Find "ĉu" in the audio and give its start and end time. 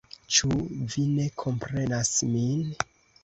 0.35-0.47